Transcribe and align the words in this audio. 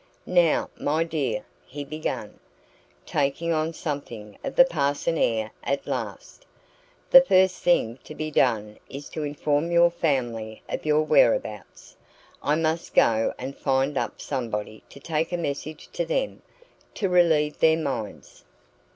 "Now, 0.25 0.71
my 0.79 1.03
dear," 1.03 1.45
he 1.67 1.83
began, 1.85 2.39
taking 3.05 3.53
on 3.53 3.71
something 3.71 4.35
of 4.43 4.55
the 4.55 4.65
parson 4.65 5.15
air 5.15 5.51
at 5.63 5.85
last, 5.85 6.43
"the 7.11 7.21
first 7.21 7.57
thing 7.61 7.99
to 8.05 8.15
be 8.15 8.31
done 8.31 8.79
is 8.89 9.09
to 9.09 9.21
inform 9.21 9.69
your 9.71 9.91
family 9.91 10.63
of 10.67 10.87
your 10.87 11.03
whereabouts. 11.03 11.95
I 12.41 12.55
must 12.55 12.95
go 12.95 13.35
and 13.37 13.55
find 13.55 13.95
up 13.95 14.19
somebody 14.19 14.81
to 14.89 14.99
take 14.99 15.31
a 15.31 15.37
message 15.37 15.87
to 15.93 16.03
them, 16.03 16.41
to 16.95 17.07
relieve 17.07 17.59
their 17.59 17.77
minds." 17.77 18.43